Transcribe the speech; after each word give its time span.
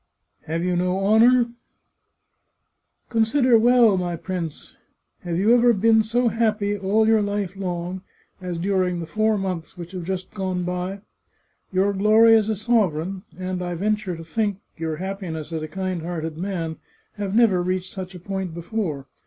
Have 0.47 0.63
you 0.63 0.75
no 0.75 0.97
honour?"" 1.05 1.51
Consider 3.09 3.59
well, 3.59 3.97
my 3.97 4.15
prince. 4.15 4.75
Have 5.19 5.37
you 5.37 5.53
ever 5.53 5.73
been 5.73 6.01
so 6.01 6.29
happy, 6.29 6.75
all 6.75 7.07
your 7.07 7.21
life 7.21 7.55
long, 7.55 8.01
as 8.41 8.57
during 8.57 8.99
the 8.99 9.05
four 9.05 9.37
months 9.37 9.77
which 9.77 9.91
have 9.91 10.03
just 10.03 10.33
gone 10.33 10.63
by? 10.63 11.01
Your 11.71 11.93
glory 11.93 12.33
as 12.33 12.49
a 12.49 12.55
sovereign, 12.55 13.21
and, 13.37 13.61
I 13.61 13.75
ven 13.75 13.95
ture 13.95 14.15
to 14.15 14.23
think, 14.25 14.57
your 14.75 14.95
happiness 14.95 15.51
as 15.51 15.61
a 15.61 15.67
kind 15.67 16.01
hearted 16.01 16.35
man, 16.35 16.77
have 17.17 17.35
never 17.35 17.61
reached 17.61 17.93
such 17.93 18.15
a 18.15 18.19
point 18.19 18.55
before. 18.55 19.05